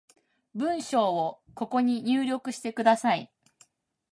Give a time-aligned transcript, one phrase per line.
[0.55, 3.31] 文章をここに入力してください